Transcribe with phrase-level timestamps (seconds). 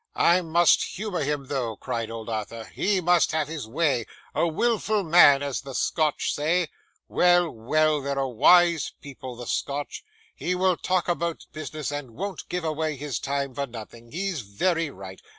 [0.15, 5.03] 'I must humour him though,' cried old Arthur; 'he must have his way a wilful
[5.03, 6.69] man, as the Scotch say
[7.07, 10.03] well, well, they're a wise people, the Scotch.
[10.33, 14.11] He will talk about business, and won't give away his time for nothing.
[14.11, 15.21] He's very right.